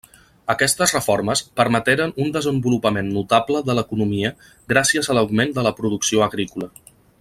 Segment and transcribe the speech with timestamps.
[0.51, 4.35] Aquestes reformes permeteren un desenvolupament notable de l'economia
[4.75, 6.77] gràcies a l'augment de la producció agrícola.